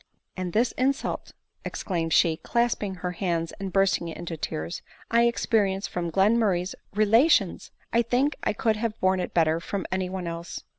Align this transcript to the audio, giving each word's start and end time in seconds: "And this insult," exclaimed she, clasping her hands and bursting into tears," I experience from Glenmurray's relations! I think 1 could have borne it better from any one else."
"And 0.35 0.51
this 0.51 0.71
insult," 0.79 1.33
exclaimed 1.63 2.11
she, 2.11 2.37
clasping 2.37 2.95
her 2.95 3.11
hands 3.11 3.51
and 3.59 3.71
bursting 3.71 4.07
into 4.07 4.35
tears," 4.35 4.81
I 5.11 5.27
experience 5.27 5.85
from 5.85 6.09
Glenmurray's 6.11 6.73
relations! 6.95 7.69
I 7.93 8.01
think 8.01 8.35
1 8.43 8.55
could 8.55 8.77
have 8.77 8.99
borne 8.99 9.19
it 9.19 9.35
better 9.35 9.59
from 9.59 9.85
any 9.91 10.09
one 10.09 10.25
else." 10.25 10.61